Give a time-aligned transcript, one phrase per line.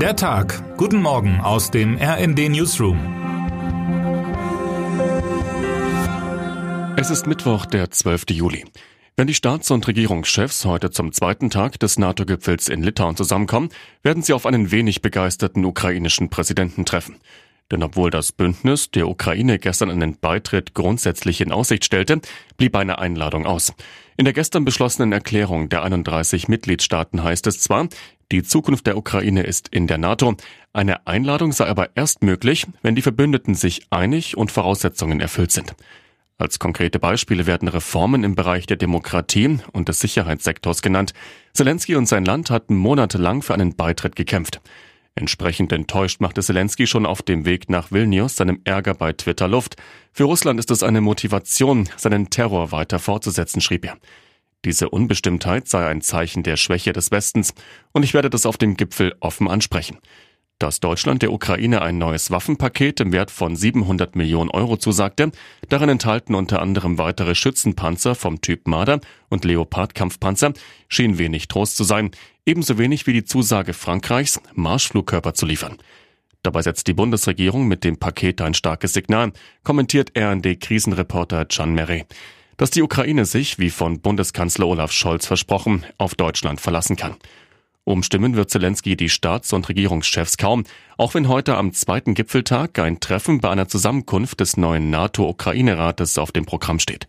[0.00, 0.76] Der Tag.
[0.76, 2.98] Guten Morgen aus dem RND Newsroom.
[6.98, 8.24] Es ist Mittwoch, der 12.
[8.32, 8.66] Juli.
[9.16, 13.70] Wenn die Staats- und Regierungschefs heute zum zweiten Tag des NATO-Gipfels in Litauen zusammenkommen,
[14.02, 17.16] werden sie auf einen wenig begeisterten ukrainischen Präsidenten treffen.
[17.70, 22.20] Denn obwohl das Bündnis der Ukraine gestern einen Beitritt grundsätzlich in Aussicht stellte,
[22.58, 23.72] blieb eine Einladung aus.
[24.16, 27.88] In der gestern beschlossenen Erklärung der 31 Mitgliedstaaten heißt es zwar,
[28.32, 30.34] die Zukunft der Ukraine ist in der NATO,
[30.72, 35.74] eine Einladung sei aber erst möglich, wenn die Verbündeten sich einig und Voraussetzungen erfüllt sind.
[36.38, 41.12] Als konkrete Beispiele werden Reformen im Bereich der Demokratie und des Sicherheitssektors genannt.
[41.54, 44.60] Zelensky und sein Land hatten monatelang für einen Beitritt gekämpft.
[45.14, 49.76] Entsprechend enttäuscht machte Zelensky schon auf dem Weg nach Vilnius seinem Ärger bei Twitter Luft.
[50.12, 53.96] Für Russland ist es eine Motivation, seinen Terror weiter fortzusetzen, schrieb er.
[54.66, 57.54] Diese Unbestimmtheit sei ein Zeichen der Schwäche des Westens
[57.92, 59.98] und ich werde das auf dem Gipfel offen ansprechen
[60.58, 65.30] dass Deutschland der Ukraine ein neues Waffenpaket im Wert von 700 Millionen Euro zusagte.
[65.68, 70.54] Darin enthalten unter anderem weitere Schützenpanzer vom Typ Marder und Leopard-Kampfpanzer,
[70.88, 72.10] schien wenig Trost zu sein,
[72.46, 75.76] ebenso wenig wie die Zusage Frankreichs, Marschflugkörper zu liefern.
[76.42, 82.06] Dabei setzt die Bundesregierung mit dem Paket ein starkes Signal, kommentiert RND-Krisenreporter Can Meret,
[82.56, 87.16] dass die Ukraine sich, wie von Bundeskanzler Olaf Scholz versprochen, auf Deutschland verlassen kann.
[87.84, 90.64] Umstimmen wird Zelensky die Staats- und Regierungschefs kaum,
[90.96, 96.32] auch wenn heute am zweiten Gipfeltag ein Treffen bei einer Zusammenkunft des neuen NATO-Ukraine-Rates auf
[96.32, 97.06] dem Programm steht.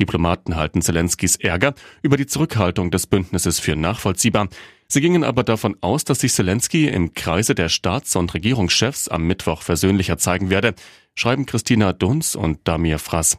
[0.00, 4.48] Diplomaten halten Zelenskys Ärger über die Zurückhaltung des Bündnisses für nachvollziehbar.
[4.88, 9.24] Sie gingen aber davon aus, dass sich Zelensky im Kreise der Staats- und Regierungschefs am
[9.24, 10.74] Mittwoch versöhnlicher zeigen werde,
[11.14, 13.38] schreiben Christina Dunz und Damir Frass.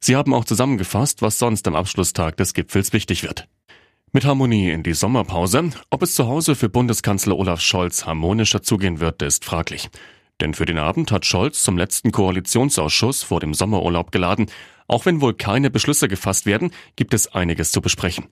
[0.00, 3.48] Sie haben auch zusammengefasst, was sonst am Abschlusstag des Gipfels wichtig wird.
[4.12, 5.70] Mit Harmonie in die Sommerpause.
[5.90, 9.90] Ob es zu Hause für Bundeskanzler Olaf Scholz harmonischer zugehen wird, ist fraglich.
[10.40, 14.46] Denn für den Abend hat Scholz zum letzten Koalitionsausschuss vor dem Sommerurlaub geladen.
[14.86, 18.28] Auch wenn wohl keine Beschlüsse gefasst werden, gibt es einiges zu besprechen.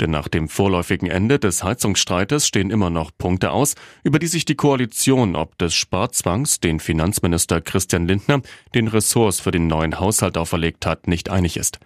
[0.00, 4.44] Denn nach dem vorläufigen Ende des Heizungsstreites stehen immer noch Punkte aus, über die sich
[4.44, 8.42] die Koalition ob des Sparzwangs, den Finanzminister Christian Lindner
[8.74, 11.78] den Ressorts für den neuen Haushalt auferlegt hat, nicht einig ist.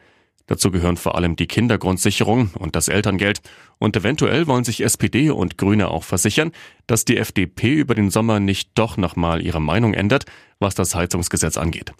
[0.50, 3.40] Dazu gehören vor allem die Kindergrundsicherung und das Elterngeld.
[3.78, 6.50] Und eventuell wollen sich SPD und Grüne auch versichern,
[6.88, 10.24] dass die FDP über den Sommer nicht doch nochmal ihre Meinung ändert,
[10.58, 11.92] was das Heizungsgesetz angeht.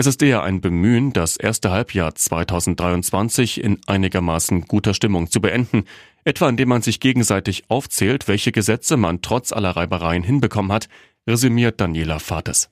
[0.00, 5.84] Es ist eher ein Bemühen, das erste Halbjahr 2023 in einigermaßen guter Stimmung zu beenden,
[6.24, 10.88] etwa indem man sich gegenseitig aufzählt, welche Gesetze man trotz aller Reibereien hinbekommen hat,
[11.26, 12.70] resümiert Daniela Fates.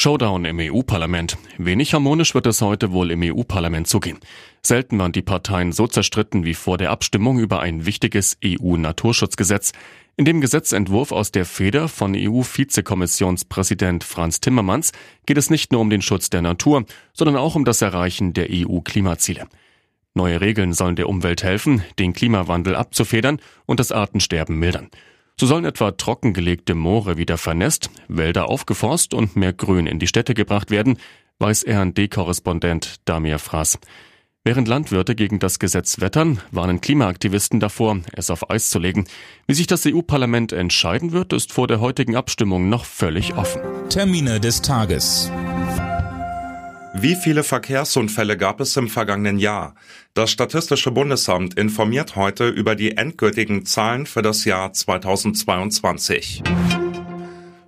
[0.00, 1.38] Showdown im EU-Parlament.
[1.56, 4.20] Wenig harmonisch wird es heute wohl im EU-Parlament zugehen.
[4.62, 9.72] Selten waren die Parteien so zerstritten wie vor der Abstimmung über ein wichtiges EU-Naturschutzgesetz.
[10.16, 14.92] In dem Gesetzentwurf aus der Feder von EU-Vizekommissionspräsident Franz Timmermans
[15.26, 18.46] geht es nicht nur um den Schutz der Natur, sondern auch um das Erreichen der
[18.52, 19.48] EU-Klimaziele.
[20.14, 24.90] Neue Regeln sollen der Umwelt helfen, den Klimawandel abzufedern und das Artensterben mildern.
[25.40, 30.34] So sollen etwa trockengelegte Moore wieder vernässt, Wälder aufgeforst und mehr Grün in die Städte
[30.34, 30.98] gebracht werden,
[31.38, 33.78] weiß RD-Korrespondent Damir Fraß.
[34.42, 39.04] Während Landwirte gegen das Gesetz wettern, warnen Klimaaktivisten davor, es auf Eis zu legen.
[39.46, 43.60] Wie sich das EU-Parlament entscheiden wird, ist vor der heutigen Abstimmung noch völlig offen.
[43.90, 45.30] Termine des Tages.
[46.94, 49.74] Wie viele Verkehrsunfälle gab es im vergangenen Jahr?
[50.14, 56.42] Das Statistische Bundesamt informiert heute über die endgültigen Zahlen für das Jahr 2022.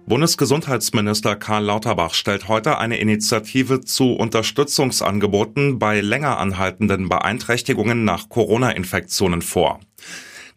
[0.07, 9.43] Bundesgesundheitsminister Karl Lauterbach stellt heute eine Initiative zu Unterstützungsangeboten bei länger anhaltenden Beeinträchtigungen nach Corona-Infektionen
[9.43, 9.81] vor.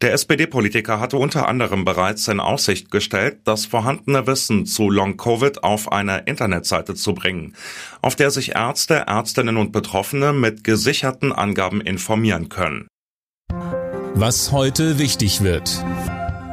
[0.01, 5.91] Der SPD-Politiker hatte unter anderem bereits in Aussicht gestellt, das vorhandene Wissen zu Long-Covid auf
[5.91, 7.55] eine Internetseite zu bringen,
[8.01, 12.87] auf der sich Ärzte, Ärztinnen und Betroffene mit gesicherten Angaben informieren können.
[14.15, 15.83] Was heute wichtig wird.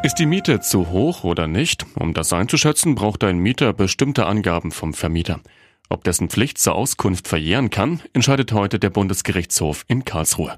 [0.02, 1.84] Ist die Miete zu hoch oder nicht?
[1.94, 5.40] Um das einzuschätzen, braucht ein Mieter bestimmte Angaben vom Vermieter.
[5.90, 10.56] Ob dessen Pflicht zur Auskunft verjähren kann, entscheidet heute der Bundesgerichtshof in Karlsruhe.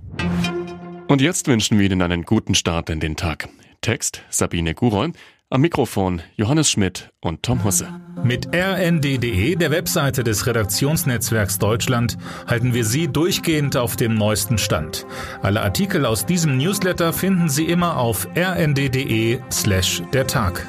[1.13, 3.51] Und jetzt wünschen wir Ihnen einen guten Start in den Tag.
[3.83, 5.13] Text Sabine Guroll,
[5.51, 7.87] am Mikrofon Johannes Schmidt und Tom Husse.
[8.25, 12.17] Mit rnd.de, der Webseite des Redaktionsnetzwerks Deutschland,
[12.47, 15.05] halten wir Sie durchgehend auf dem neuesten Stand.
[15.43, 20.67] Alle Artikel aus diesem Newsletter finden Sie immer auf rnd.de slash der Tag.